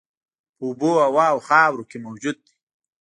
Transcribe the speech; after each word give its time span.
په 0.55 0.61
اوبو، 0.67 0.91
هوا 1.07 1.25
او 1.33 1.39
خاورو 1.47 1.87
کې 1.89 1.97
موجود 2.05 2.37
دي. 2.45 2.53